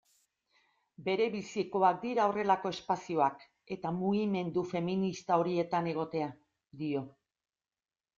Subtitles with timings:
[1.07, 3.43] Berebizikoak dira horrelako espazioak,
[3.75, 6.31] eta mugimendu feminista horietan egotea,
[6.81, 7.05] dio.